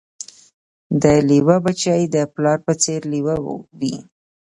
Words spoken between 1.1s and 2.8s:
لېوه بچی د پلار په